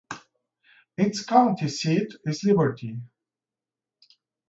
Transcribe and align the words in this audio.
Its 0.97 1.23
county 1.23 1.67
seat 1.67 2.11
is 2.25 2.43
Liberty. 2.43 2.97